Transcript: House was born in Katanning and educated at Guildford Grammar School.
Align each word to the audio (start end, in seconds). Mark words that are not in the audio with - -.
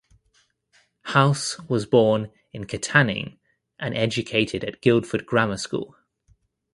House 1.03 1.59
was 1.69 1.85
born 1.85 2.31
in 2.53 2.63
Katanning 2.65 3.37
and 3.77 3.95
educated 3.95 4.63
at 4.63 4.81
Guildford 4.81 5.27
Grammar 5.27 5.57
School. 5.57 5.95